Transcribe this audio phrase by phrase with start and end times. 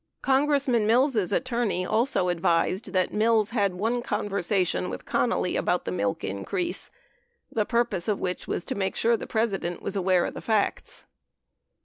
[0.25, 5.91] ."13 Congressman Mills' attorney also advised that Mills had one conversation with Connally about the
[5.91, 6.89] milk increase,
[7.51, 11.05] the purpose of which was to make sure the President was aware of the facts.